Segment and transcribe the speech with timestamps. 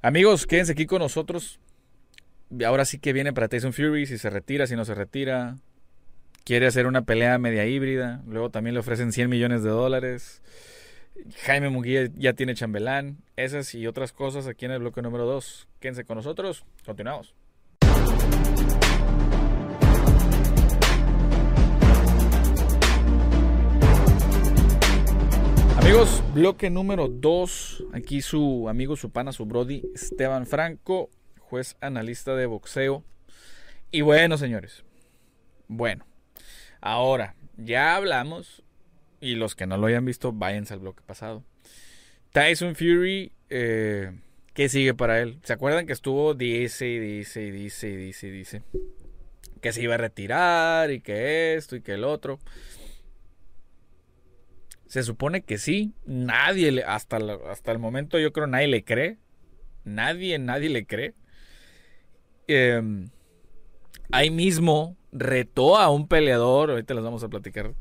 [0.00, 1.58] Amigos, quédense aquí con nosotros.
[2.64, 5.56] Ahora sí que viene para Tyson Fury, si se retira, si no se retira.
[6.44, 8.22] Quiere hacer una pelea media híbrida.
[8.26, 10.40] Luego también le ofrecen 100 millones de dólares.
[11.42, 13.18] Jaime Munguía ya tiene chambelán.
[13.36, 15.66] Esas y otras cosas aquí en el bloque número 2.
[15.80, 16.64] Quédense con nosotros.
[16.86, 17.34] Continuamos.
[25.88, 27.84] Amigos, bloque número 2.
[27.94, 33.04] Aquí su amigo, su pana, su brody, Esteban Franco, juez analista de boxeo.
[33.90, 34.84] Y bueno, señores.
[35.66, 36.04] Bueno,
[36.82, 38.62] ahora ya hablamos.
[39.22, 41.42] Y los que no lo hayan visto, váyanse al bloque pasado.
[42.32, 44.12] Tyson Fury, eh,
[44.52, 45.38] ¿qué sigue para él?
[45.42, 48.62] ¿Se acuerdan que estuvo dice y dice y dice y dice y dice?
[49.62, 52.40] Que se iba a retirar y que esto y que el otro.
[54.88, 55.92] Se supone que sí.
[56.06, 57.18] Nadie, le, hasta,
[57.50, 59.18] hasta el momento yo creo nadie le cree.
[59.84, 61.14] Nadie, nadie le cree.
[62.46, 63.10] Em,
[64.10, 66.70] ahí mismo retó a un peleador.
[66.70, 67.74] Ahorita les vamos a platicar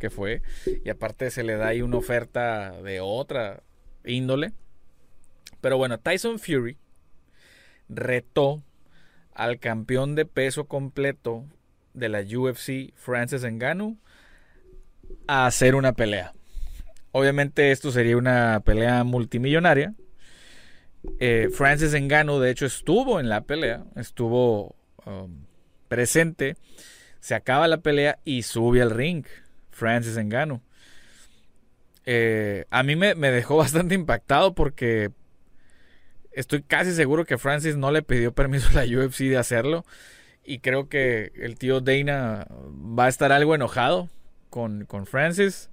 [0.00, 0.40] qué fue.
[0.84, 3.62] Y aparte se le da ahí una oferta de otra
[4.04, 4.52] índole.
[5.60, 6.78] Pero bueno, Tyson Fury
[7.90, 8.62] retó
[9.34, 11.44] al campeón de peso completo
[11.92, 13.98] de la UFC, Francis Ngannou,
[15.26, 16.32] a hacer una pelea.
[17.16, 19.94] Obviamente esto sería una pelea multimillonaria.
[21.20, 24.74] Eh, Francis Ngannou de hecho estuvo en la pelea, estuvo
[25.06, 25.44] um,
[25.86, 26.56] presente.
[27.20, 29.24] Se acaba la pelea y sube al ring.
[29.70, 30.60] Francis Ngannou.
[32.04, 35.12] Eh, a mí me, me, dejó bastante impactado porque
[36.32, 39.84] estoy casi seguro que Francis no le pidió permiso a la UFC de hacerlo.
[40.44, 44.10] Y creo que el tío Dana va a estar algo enojado
[44.50, 45.70] con, con Francis.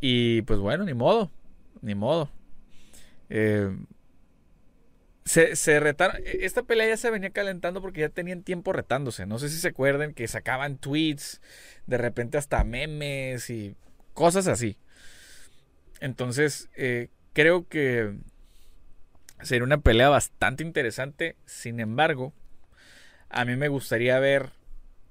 [0.00, 1.30] Y pues bueno, ni modo,
[1.82, 2.30] ni modo.
[3.28, 3.76] Eh,
[5.24, 6.16] se, se, retaron.
[6.24, 9.26] E, esta pelea ya se venía calentando porque ya tenían tiempo retándose.
[9.26, 11.40] No sé si se acuerdan que sacaban tweets,
[11.86, 13.74] de repente hasta memes y
[14.14, 14.78] cosas así.
[16.00, 18.14] Entonces, eh, creo que
[19.42, 21.36] sería una pelea bastante interesante.
[21.44, 22.32] Sin embargo,
[23.28, 24.50] a mí me gustaría ver.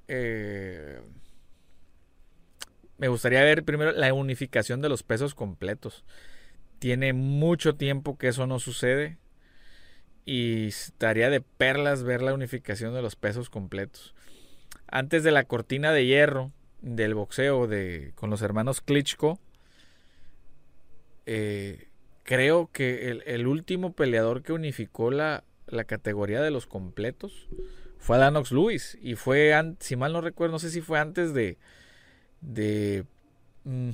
[0.07, 1.01] Eh,
[2.97, 6.05] me gustaría ver primero la unificación de los pesos completos.
[6.79, 9.17] Tiene mucho tiempo que eso no sucede.
[10.25, 14.15] Y estaría de perlas ver la unificación de los pesos completos.
[14.87, 16.51] Antes de la cortina de hierro
[16.81, 19.39] del boxeo de, con los hermanos Klitschko,
[21.27, 21.89] eh,
[22.23, 27.47] creo que el, último peleador que unificó la, la, categoría de los completos
[27.99, 28.97] fue Danox Lewis.
[29.01, 31.57] Y fue, si mal no recuerdo, no sé si fue antes de,
[32.41, 33.05] de...
[33.63, 33.91] Mm,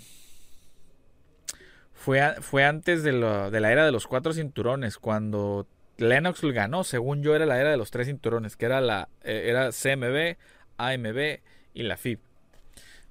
[1.93, 7.35] fue, fue antes de, la era de los cuatro cinturones, cuando Lennox ganó, según yo
[7.35, 10.37] era la era de los tres cinturones, que era la eh, era CMB,
[10.77, 11.39] AMB
[11.75, 12.19] y la FIB.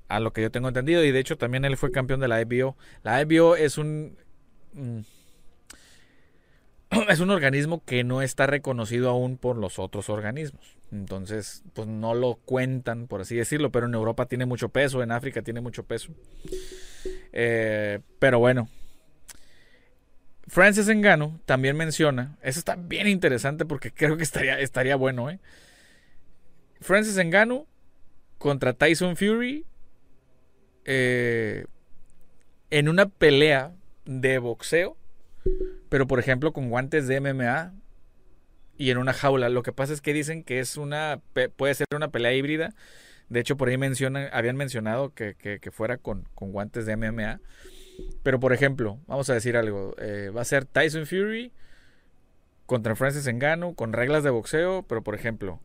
[0.08, 2.40] A lo que yo tengo entendido, y de hecho también él fue campeón de la
[2.40, 2.76] IBO.
[3.04, 4.18] La IBO es un...
[4.72, 5.00] Mm,
[7.08, 10.79] es un organismo que no está reconocido aún por los otros organismos.
[10.92, 15.12] Entonces, pues no lo cuentan, por así decirlo, pero en Europa tiene mucho peso, en
[15.12, 16.12] África tiene mucho peso.
[17.32, 18.68] Eh, pero bueno.
[20.48, 25.38] Francis Engano también menciona, eso está bien interesante porque creo que estaría, estaría bueno, ¿eh?
[26.80, 27.68] Francis Engano
[28.38, 29.64] contra Tyson Fury
[30.86, 31.66] eh,
[32.70, 33.72] en una pelea
[34.06, 34.96] de boxeo,
[35.88, 37.72] pero por ejemplo con guantes de MMA
[38.80, 39.50] y en una jaula.
[39.50, 41.20] Lo que pasa es que dicen que es una
[41.58, 42.74] puede ser una pelea híbrida.
[43.28, 47.40] De hecho, por ahí mencionan, habían mencionado que, fuera con, guantes de MMA.
[48.22, 49.94] Pero por ejemplo, vamos a decir algo.
[49.98, 51.52] Eh, va a ser Tyson Fury
[52.64, 55.60] contra Francis Ngannou con reglas de boxeo, pero por ejemplo,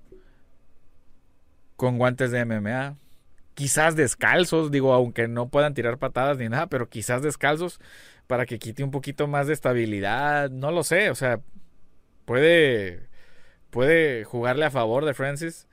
[1.77, 2.97] con guantes de MMA.
[3.53, 7.79] Quizás descalzos, digo, aunque no puedan tirar patadas ni nada, pero quizás descalzos
[8.27, 10.49] para que quite un poquito más de estabilidad.
[10.49, 11.39] No lo sé, o sea,
[12.25, 13.07] puede,
[13.69, 15.67] puede jugarle a favor de Francis.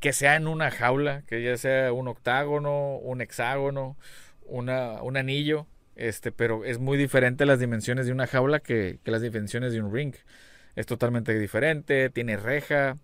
[0.00, 3.96] Que sea en una jaula, que ya sea un octágono, un hexágono,
[4.46, 5.66] una, un anillo.
[5.96, 9.92] Este, pero es muy diferente las dimensiones de una jaula que, las dimensiones de un
[9.92, 10.14] ring.
[10.76, 12.98] Es totalmente diferente, tiene reja.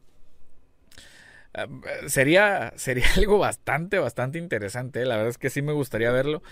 [1.55, 1.67] Ah,
[2.07, 5.05] sería, sería algo bastante, bastante interesante.
[5.05, 6.43] La verdad es que sí me gustaría verlo.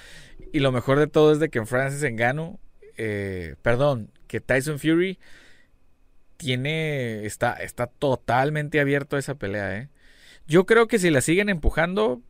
[0.53, 2.61] Y lo mejor de todo es de que Francis Engano,
[2.97, 5.19] eh, perdón, que Tyson Fury
[6.39, 7.27] tiene.
[7.27, 9.91] Está, está totalmente abierto a esa pelea, ¿eh?
[10.47, 12.23] Yo creo que si la siguen empujando.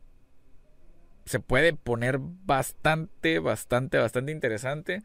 [1.25, 5.03] Se puede poner bastante, bastante, bastante interesante.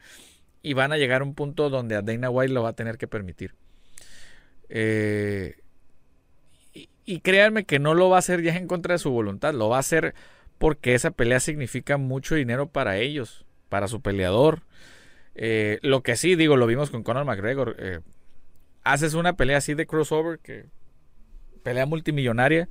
[0.63, 2.99] Y van a llegar a un punto donde a Dana White lo va a tener
[2.99, 3.55] que permitir.
[4.71, 5.57] Eh,
[6.73, 9.53] y, y, créanme que no lo va a hacer ya en contra de su voluntad,
[9.53, 10.15] lo va a hacer
[10.59, 14.63] porque esa pelea significa mucho dinero para ellos, para su peleador.
[15.35, 17.77] Eh, lo que sí, digo, lo vimos con Conor McGregor.
[17.79, 18.01] Eh,
[18.85, 20.67] haces una pelea así de crossover, que
[21.63, 22.69] pelea multimillonaria,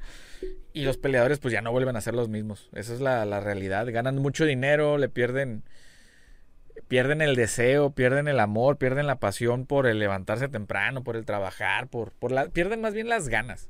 [0.72, 2.70] y los peleadores pues ya no vuelven a ser los mismos.
[2.74, 3.88] Esa es la, la realidad.
[3.92, 5.64] Ganan mucho dinero, le pierden
[6.88, 11.26] pierden el deseo, pierden el amor, pierden la pasión por el levantarse temprano, por el
[11.26, 13.70] trabajar, por, por la, pierden más bien las ganas.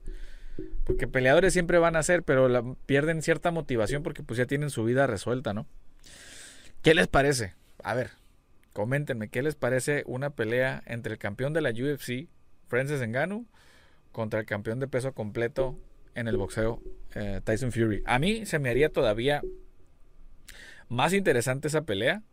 [0.85, 4.83] Porque peleadores siempre van a ser, pero pierden cierta motivación porque pues ya tienen su
[4.83, 5.65] vida resuelta, ¿no?
[6.81, 7.53] ¿Qué les parece?
[7.83, 8.11] A ver,
[8.73, 12.27] coméntenme, ¿qué les parece una pelea entre el campeón de la UFC,
[12.67, 13.45] Francis Ngannou,
[14.11, 15.79] contra el campeón de peso completo
[16.15, 16.81] en el boxeo,
[17.15, 18.03] eh, Tyson Fury?
[18.05, 19.41] A mí se me haría todavía
[20.89, 22.23] más interesante esa pelea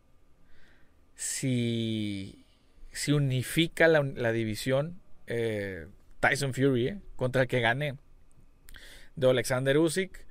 [1.15, 2.45] si,
[2.91, 5.87] si unifica la, división eh,
[6.21, 7.97] Tyson Fury eh, contra el que gane
[9.17, 10.27] de Alexander Usyk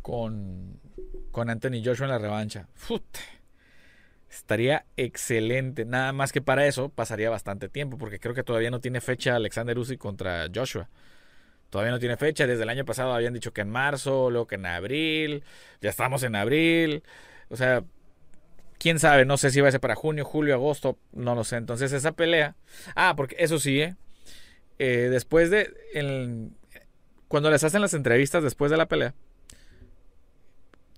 [0.00, 0.80] con,
[1.30, 2.68] con Anthony Joshua en la revancha.
[4.30, 5.84] Estaría excelente.
[5.84, 9.36] Nada más que para eso pasaría bastante tiempo, porque creo que todavía no tiene fecha
[9.36, 10.88] Alexander Usyk contra Joshua.
[11.70, 12.46] Todavía no tiene fecha.
[12.46, 15.44] Desde el año pasado habían dicho que en marzo, luego que en abril.
[15.80, 17.02] Ya estamos en abril.
[17.48, 17.84] O sea,
[18.80, 21.56] quién sabe, no sé si va a ser para junio, julio, agosto, no lo sé.
[21.56, 22.56] Entonces esa pelea,
[22.96, 23.94] ah, porque eso sí, ¿eh?
[24.78, 25.70] eh después de,
[27.28, 29.14] cuando les hacen las entrevistas después de la pelea,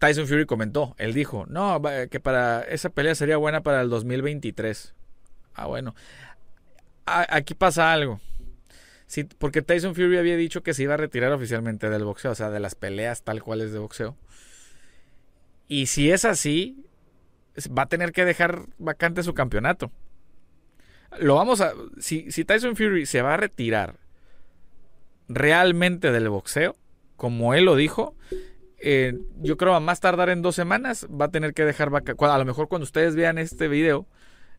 [0.03, 4.97] Tyson Fury comentó, él dijo, no, que para esa pelea sería buena para el 2023.
[5.55, 5.95] Ah, bueno.
[7.07, 8.21] aquí pasa algo.
[9.07, 12.35] Sí, porque Tyson Fury había dicho que se iba a retirar oficialmente del boxeo, o
[12.35, 14.17] sea, de las peleas tal cual es de boxeo.
[15.69, 16.85] Y si es así,
[17.69, 19.93] va a tener que dejar vacante su campeonato.
[21.21, 21.75] Lo vamos a.
[22.01, 24.01] Si, Tyson Fury se va a retirar
[25.29, 26.75] realmente del boxeo,
[27.15, 28.17] como él lo dijo,
[28.83, 32.25] eh, yo creo a más tardar en dos semanas va a tener que dejar vacante.
[32.25, 34.07] A lo mejor cuando ustedes vean este video,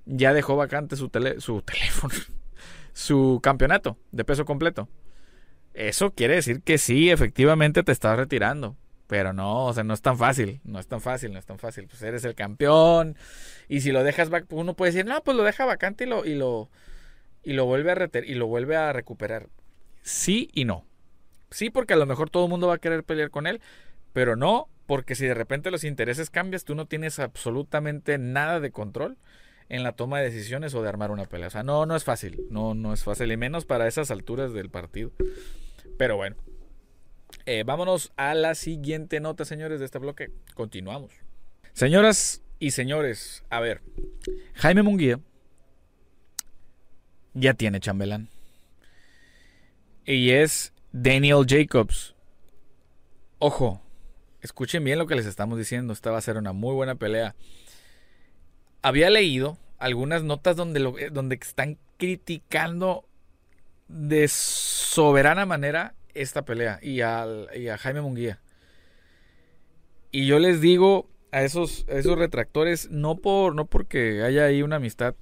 [0.06, 2.14] ya dejó vacante su, su teléfono,
[2.94, 4.90] su campeonato de peso completo.
[5.74, 8.78] Eso quiere decir que sí, efectivamente te estás retirando.
[9.08, 11.60] Pero no, o sea, no es tan fácil, no es tan fácil, no es tan
[11.60, 11.88] fácil.
[11.88, 13.18] Pues eres el campeón
[13.68, 16.36] y si lo dejas, uno puede decir, no, pues lo deja vacante y lo, y
[16.36, 16.70] lo,
[17.44, 19.50] y lo vuelve a reter y lo vuelve a recuperar.
[20.02, 20.86] Sí y no.
[21.50, 23.62] Sí, porque a lo mejor todo el mundo va a querer pelear con él,
[24.14, 28.72] pero no, porque si de repente los intereses cambias, tú no tienes absolutamente nada de
[28.72, 29.18] control
[29.70, 31.48] en la toma de decisiones o de armar una pelea.
[31.48, 34.54] O sea, no, no es fácil, no, no es fácil, y menos para esas alturas
[34.54, 35.12] del partido.
[35.98, 36.36] Pero bueno,
[37.46, 40.32] eh, vámonos a la siguiente nota, señores, de este bloque.
[40.54, 41.14] Continuamos.
[41.74, 43.82] Señoras y señores, a ver,
[44.54, 45.20] Jaime Munguía
[47.34, 48.30] ya tiene chambelán.
[50.06, 52.16] Y es Daniel Jacobs.
[53.40, 53.83] Ojo,
[54.44, 55.94] escuchen bien lo que les estamos diciendo.
[55.94, 57.36] Esta va a ser una muy buena pelea.
[58.84, 63.08] Había leído algunas notas donde, lo, donde están criticando
[63.88, 68.40] de soberana manera esta pelea y, al, a Jaime Munguía.
[70.12, 74.76] Y yo les digo a esos, esos retractores, no, por, no porque haya ahí una
[74.76, 75.16] amistad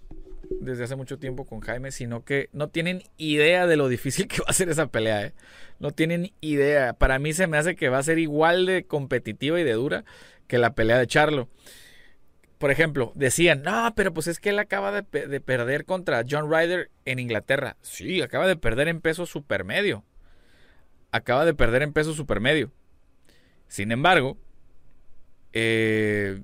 [0.49, 4.39] desde hace mucho tiempo con Jaime, sino que no tienen idea de lo difícil que
[4.39, 5.25] va a ser esa pelea.
[5.25, 5.33] ¿eh?
[5.79, 6.93] No tienen idea.
[6.93, 10.03] Para mí se me hace que va a ser igual de competitiva y de dura
[10.48, 11.50] que la pelea de Charlo.
[12.57, 16.51] Por ejemplo, decían, no, pero pues es que él acaba de, de perder contra John
[16.51, 17.77] Ryder en Inglaterra.
[17.81, 20.03] Sí, acaba de perder en peso supermedio
[21.12, 22.71] acaba de perder en peso supermedio.
[23.67, 24.38] Sin embargo,
[25.53, 26.41] eh,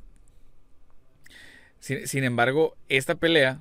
[1.79, 3.59] sin, embargo, esta pelea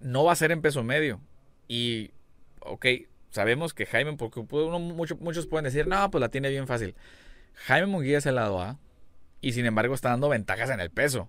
[0.00, 1.20] no va a ser en peso medio.
[1.68, 2.12] Y,
[2.60, 2.86] ok,
[3.30, 6.94] sabemos que Jaime, porque muchos pueden decir, no, pues la tiene bien fácil.
[7.54, 8.78] Jaime Munguía es el lado A
[9.40, 11.28] y sin embargo está dando ventajas en el peso.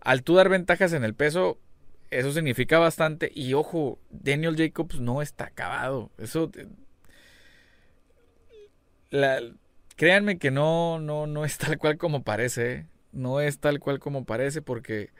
[0.00, 1.58] Al tú dar ventajas en el peso,
[2.10, 3.30] eso significa bastante.
[3.34, 6.10] Y ojo, Daniel Jacobs no está acabado.
[6.18, 6.50] Eso
[9.96, 12.72] créanme que no, no, no es tal cual como parece.
[12.72, 12.86] ¿eh?
[13.12, 15.10] No es tal cual como parece porque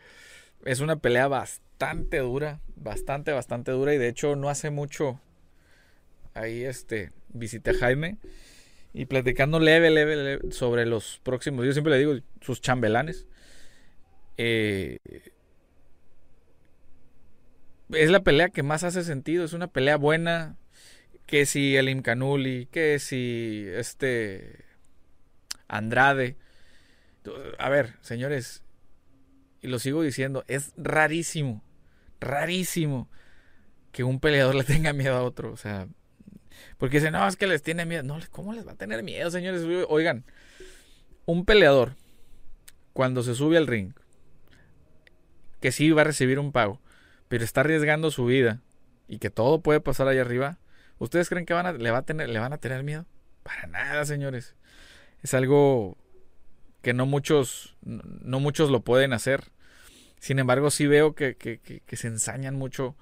[0.64, 1.28] es una pelea
[1.82, 2.60] bastante dura.
[2.76, 3.94] Bastante, bastante dura.
[3.94, 5.20] Y de hecho no hace mucho
[6.34, 8.16] ahí este visité a Jaime
[8.94, 11.64] y platicando leve, leve, leve sobre los próximos.
[11.66, 13.26] Yo siempre le digo sus chambelanes.
[14.36, 14.98] Eh,
[17.90, 19.44] es la pelea que más hace sentido.
[19.44, 20.56] Es una pelea buena
[21.26, 24.64] que si el Imcanuli, que si este
[25.68, 26.36] Andrade.
[27.58, 28.64] A ver, señores,
[29.62, 31.62] y lo sigo diciendo, es rarísimo,
[32.22, 33.08] rarísimo
[33.92, 35.52] que un peleador le tenga miedo a otro.
[35.52, 35.86] O sea,
[36.78, 38.02] porque dicen, no, es que les tiene miedo.
[38.02, 39.62] No, ¿cómo les va a tener miedo, señores?
[39.88, 40.24] Oigan,
[41.26, 41.96] un peleador,
[42.92, 43.92] cuando se sube al ring,
[45.60, 46.80] que sí va a recibir un pago,
[47.28, 48.60] pero está arriesgando su vida
[49.08, 50.58] y que todo puede pasar allá arriba,
[50.98, 53.06] ¿ustedes creen que van a, le, va a tener, le van a tener miedo?
[53.42, 54.56] Para nada, señores.
[55.22, 55.96] Es algo
[56.82, 59.52] que no muchos, no muchos lo pueden hacer.
[60.22, 62.94] Sin embargo, sí veo que, que, se ensañan mucho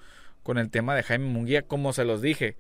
[0.43, 2.57] con el tema de Jaime Munguía, como se los dije.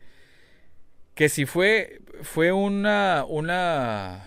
[1.14, 4.26] Que si fue, fue una, una,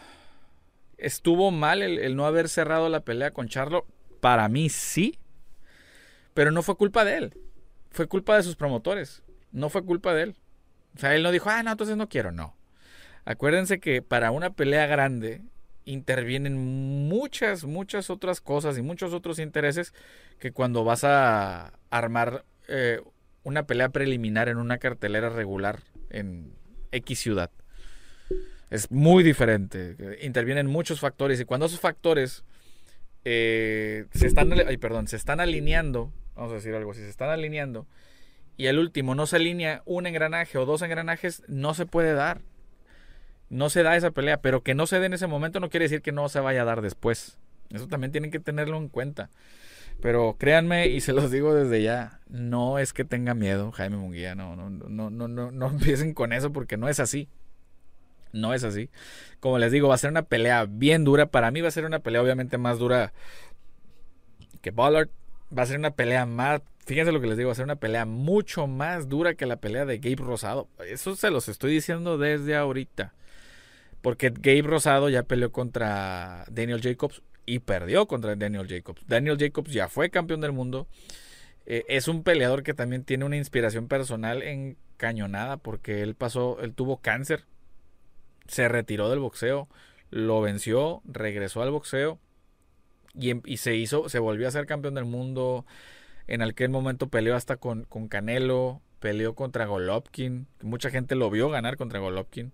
[0.98, 3.86] estuvo mal el, el, no haber cerrado la pelea con Charlo,
[4.22, 5.20] para mí sí,
[6.34, 7.38] pero no fue culpa de él,
[7.92, 9.22] fue culpa de sus promotores,
[9.52, 10.36] no fue culpa de él.
[10.96, 12.58] O sea, él no dijo, ah, no, entonces no quiero, no.
[13.24, 15.44] Acuérdense que para una pelea grande
[15.86, 16.58] intervienen
[17.08, 19.94] muchas, muchas otras cosas y muchos otros intereses
[20.40, 23.02] que cuando vas a armar eh,
[23.44, 26.54] una pelea preliminar en una cartelera regular en
[26.92, 27.52] X ciudad.
[28.70, 30.18] Es muy diferente.
[30.22, 32.44] Intervienen muchos factores y cuando esos factores
[33.26, 37.30] eh, se están, ay, perdón, se están alineando, vamos a decir algo así, se están
[37.30, 37.86] alineando
[38.58, 42.42] y el último no se alinea un engranaje o dos engranajes, no se puede dar
[43.54, 45.86] no se da esa pelea, pero que no se dé en ese momento no quiere
[45.86, 47.38] decir que no se vaya a dar después.
[47.70, 49.30] Eso también tienen que tenerlo en cuenta.
[50.02, 54.34] Pero créanme, y se los digo desde ya, no es que tenga miedo Jaime Munguía,
[54.34, 57.30] no, no, no, no, no, no empiecen con eso porque no es así.
[58.32, 58.90] No es así.
[59.40, 61.28] Como les digo, va a ser una pelea bien dura.
[61.28, 63.14] Para mí va a ser una pelea obviamente más dura
[64.62, 65.10] que Ballard.
[65.56, 67.76] Va a ser una pelea más, fíjense lo que les digo, va a ser una
[67.76, 70.68] pelea mucho más dura que la pelea de Gabe Rosado.
[70.88, 73.14] Eso se los estoy diciendo desde ahorita.
[74.04, 79.02] Porque Gabe Rosado ya peleó contra Daniel Jacobs y perdió contra Daniel Jacobs.
[79.08, 80.88] Daniel Jacobs ya fue campeón del mundo.
[81.66, 86.74] Eh, es un peleador que también tiene una inspiración personal encañonada porque él pasó, él
[86.74, 87.46] tuvo cáncer,
[88.46, 89.70] se retiró del boxeo,
[90.10, 92.20] lo venció, regresó al boxeo
[93.14, 95.66] y, em, y se hizo, se volvió a ser campeón del mundo.
[96.28, 100.48] En aquel momento peleó hasta con, con Canelo, peleó contra Golovkin.
[100.62, 102.52] Mucha gente lo vio ganar contra Golovkin.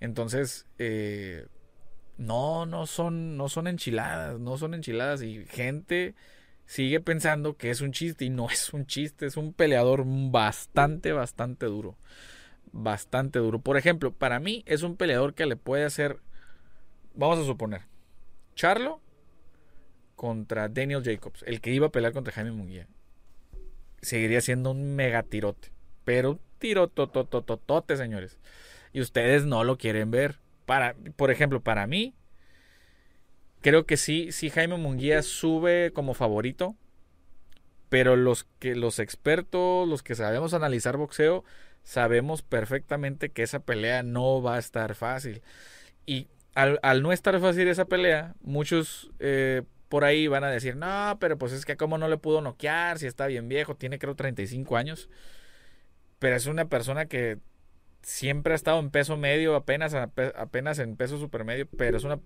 [0.00, 1.46] Entonces, eh,
[2.16, 6.14] no, no son, no son enchiladas, no son enchiladas y gente
[6.66, 11.12] sigue pensando que es un chiste y no es un chiste, es un peleador bastante,
[11.12, 11.96] bastante duro.
[12.70, 13.60] Bastante duro.
[13.60, 16.18] Por ejemplo, para mí es un peleador que le puede hacer,
[17.14, 17.82] vamos a suponer,
[18.54, 19.00] Charlo
[20.16, 22.88] contra Daniel Jacobs, el que iba a pelear contra Jaime Munguía.
[24.02, 25.70] Seguiría siendo un mega tirote,
[26.04, 28.38] pero un tirototototote, señores
[28.98, 30.40] y ustedes no lo quieren ver.
[30.66, 32.14] Para, por ejemplo, para mí,
[33.60, 36.74] creo que sí, sí Jaime Munguía sube como favorito,
[37.88, 41.44] pero los que los expertos, los que sabemos analizar boxeo,
[41.84, 45.42] sabemos perfectamente que esa pelea no va a estar fácil.
[46.04, 46.26] Y
[46.56, 51.38] al, no estar fácil esa pelea, muchos eh, por ahí van a decir, no, pero
[51.38, 54.76] pues es que como no le pudo noquear, si está bien viejo, tiene creo 35
[54.76, 55.08] años.
[56.18, 57.38] Pero es una persona que
[58.02, 62.20] siempre ha estado en peso medio, apenas, apenas en peso supermedio, pero es una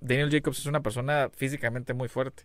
[0.00, 2.44] Daniel Jacobs es una persona físicamente muy fuerte.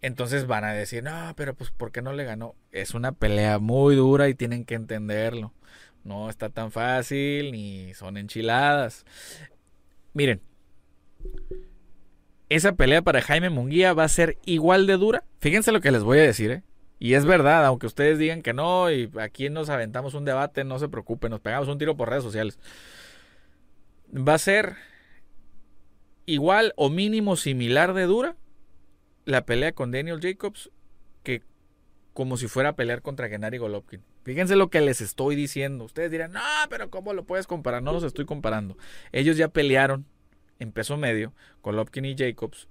[0.00, 2.56] Entonces van a decir, no, pero pues ¿por qué no le ganó?
[2.72, 5.52] Es una pelea muy dura y tienen que entenderlo.
[6.02, 9.04] No está tan fácil ni son enchiladas.
[10.12, 10.40] Miren,
[12.48, 15.24] esa pelea para Jaime Munguía va a ser igual de dura.
[15.38, 16.62] Fíjense lo que les voy a decir, ¿eh?
[17.02, 20.78] Y es verdad, aunque ustedes digan que no, y aquí nos aventamos un debate, no
[20.78, 22.60] se preocupen, nos pegamos un tiro por redes sociales.
[24.16, 24.76] Va a ser
[26.26, 28.36] igual o mínimo similar de dura
[29.24, 30.70] la pelea con Daniel Jacobs
[31.24, 31.42] que
[32.12, 34.04] como si fuera a pelear contra Gennady Golovkin.
[34.22, 35.82] Fíjense lo que les estoy diciendo.
[35.82, 36.40] Ustedes dirán, no,
[36.70, 37.82] pero ¿cómo lo puedes comparar?
[37.82, 38.76] No los estoy comparando.
[39.10, 40.06] Ellos ya pelearon
[40.60, 41.32] en peso medio,
[41.64, 42.68] Golovkin y Jacobs,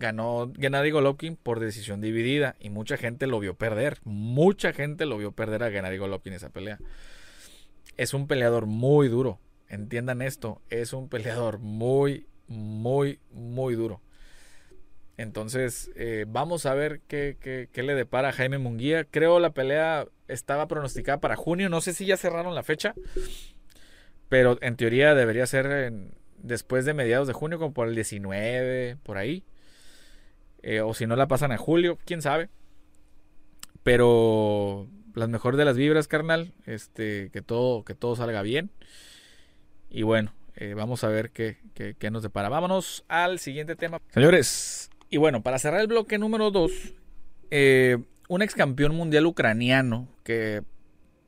[0.00, 3.98] ganó Gennady Golovkin por decisión dividida y mucha gente lo vio perder.
[4.02, 6.78] Mucha gente lo vio perder a Gennady Golovkin esa pelea.
[7.96, 9.38] Es un peleador muy duro.
[9.68, 10.60] Entiendan esto.
[10.70, 14.00] Es un peleador muy, muy, muy duro.
[15.16, 17.36] Entonces, eh, vamos a ver qué,
[17.70, 19.04] qué, le depara a Jaime Munguía.
[19.04, 21.68] Creo la pelea estaba pronosticada para junio.
[21.68, 22.94] No sé si ya cerraron la fecha.
[24.30, 25.92] Pero en teoría debería ser
[26.38, 29.44] después de mediados de junio, como por el 19, por ahí.
[30.62, 32.48] Eh, o si no la pasan a julio, quién sabe.
[33.82, 36.52] Pero las mejores de las vibras, carnal.
[36.66, 38.70] Este, que todo, que todo salga bien.
[39.90, 42.48] Y bueno, eh, vamos a ver qué, qué, nos depara.
[42.48, 44.00] Vámonos al siguiente tema.
[44.10, 46.70] Señores, y bueno, para cerrar el bloque número 2,
[47.50, 47.98] eh,
[48.28, 50.62] un ex campeón mundial ucraniano que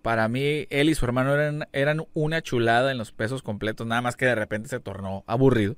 [0.02, 4.02] para mí él y su hermano eran, eran una chulada en los pesos completos, nada
[4.02, 5.76] más que de repente se tornó aburrido.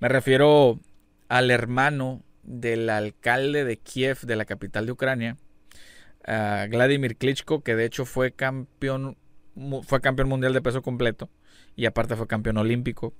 [0.00, 0.80] Me refiero
[1.28, 5.36] al hermano del alcalde de Kiev, de la capital de Ucrania,
[6.26, 9.16] Vladimir Klitschko, que de hecho fue campeón,
[9.82, 11.28] fue campeón mundial de peso completo
[11.76, 13.12] y aparte fue campeón olímpico.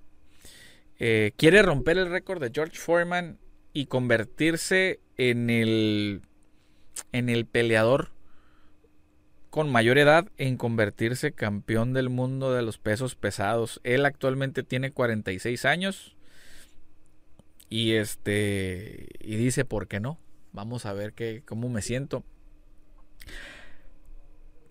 [0.99, 3.38] Eh, quiere romper el récord de George Foreman
[3.73, 6.23] y convertirse en el,
[7.12, 8.11] en el peleador
[9.50, 13.81] con mayor edad en convertirse campeón del mundo de los pesos pesados.
[13.85, 16.16] Él actualmente tiene 46 años
[17.75, 20.21] y este y dice, "¿Por qué no?
[20.52, 22.23] Vamos a ver qué cómo me siento."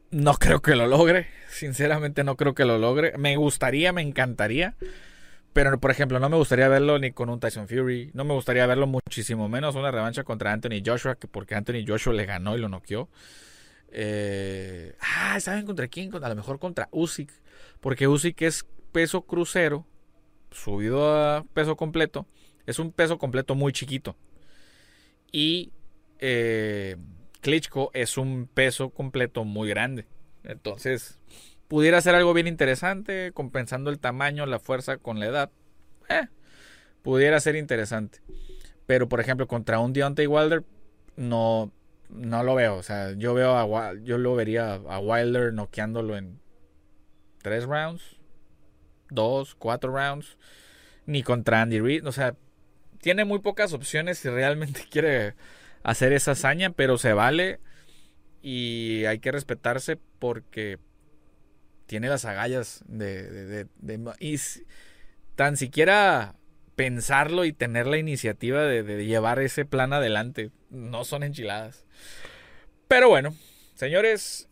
[0.09, 3.17] No creo que lo logre, sinceramente no creo que lo logre.
[3.17, 4.75] Me gustaría, me encantaría,
[5.51, 8.65] pero por ejemplo, no me gustaría verlo ni con un Tyson Fury, no me gustaría
[8.67, 12.69] verlo muchísimo menos una revancha contra Anthony Joshua, porque Anthony Joshua le ganó y lo
[12.69, 13.09] noqueó.
[13.91, 16.09] Eh, ah, ¿saben contra quién?
[16.23, 17.31] A lo mejor contra Usyk,
[17.81, 19.85] porque Usyk es peso crucero,
[20.51, 22.27] subido a peso completo,
[22.65, 24.15] es un peso completo muy chiquito.
[25.31, 25.71] Y
[26.19, 26.97] eh,
[27.41, 30.05] Klitschko es un peso completo muy grande.
[30.43, 31.19] Entonces,
[31.67, 35.51] pudiera ser algo bien interesante, compensando el tamaño, la fuerza con la edad.
[36.09, 36.27] Eh,
[37.01, 38.19] pudiera ser interesante.
[38.85, 40.63] Pero, por ejemplo, contra un Deontay Wilder,
[41.15, 41.71] no,
[42.09, 42.75] no lo veo.
[42.75, 46.39] O sea, yo veo a yo lo vería a Wilder noqueándolo en
[47.41, 48.17] tres rounds,
[49.09, 50.37] dos, cuatro rounds.
[51.05, 52.07] Ni contra Andy Reid.
[52.07, 52.35] O sea,
[53.03, 55.35] tiene muy pocas opciones si realmente quiere
[55.83, 57.59] hacer esa hazaña, pero se vale
[58.41, 60.79] y hay que respetarse porque
[61.85, 63.67] tiene las agallas de,
[64.19, 64.37] y
[65.35, 66.35] tan siquiera
[66.77, 70.51] pensarlo y tener la iniciativa de, llevar ese plan adelante.
[70.69, 71.85] No son enchiladas.
[72.87, 73.35] Pero bueno,
[73.75, 74.47] señores,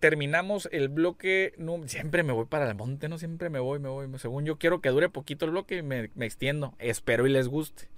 [0.00, 1.54] terminamos el bloque.
[1.86, 4.06] siempre me voy para el monte, no siempre me voy, me voy.
[4.18, 6.74] Según yo quiero que dure poquito el bloque y me, me extiendo.
[6.78, 7.88] Espero y les guste.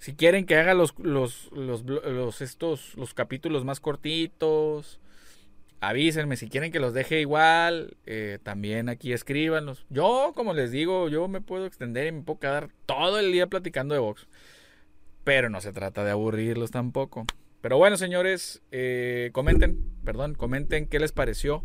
[0.00, 4.98] Si quieren que haga los, los, los, estos, los capítulos más cortitos,
[5.80, 6.36] avísenme.
[6.36, 9.84] Si quieren que los deje igual, eh, también aquí escríbanlos.
[9.90, 13.46] Yo, como les digo, yo me puedo extender y me puedo quedar todo el día
[13.48, 14.26] platicando de box.
[15.22, 17.26] Pero no se trata de aburrirlos tampoco.
[17.60, 21.64] Pero bueno, señores, eh, comenten, perdón, comenten qué les pareció,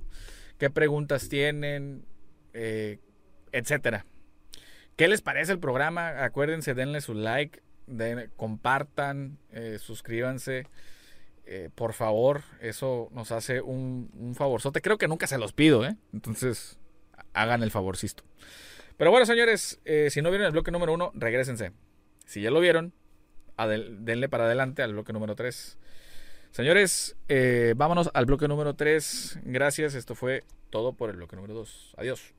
[0.58, 2.06] qué preguntas tienen,
[2.54, 3.00] eh,
[3.52, 4.06] etcétera.
[4.98, 6.24] ¿Qué les parece el programa?
[6.24, 7.62] Acuérdense, denle su like,
[8.36, 10.68] compartan, eh, suscríbanse.
[11.76, 14.82] Por favor, eso nos hace un, un, favorzote.
[14.82, 15.96] Creo que nunca se los pido, ¿eh?
[16.12, 16.80] Entonces,
[17.34, 18.24] hagan el favorcisto.
[18.98, 19.80] Pero bueno, señores,
[20.10, 21.72] si no vieron el bloque número uno, regresense.
[22.26, 22.94] Si ya lo vieron,
[24.00, 25.78] denle para adelante al bloque número 3.
[26.56, 27.18] Señores,
[27.76, 29.40] vámonos al bloque número 3.
[29.44, 31.96] Gracias, esto fue todo por el bloque número 2.
[31.98, 32.34] Adiós.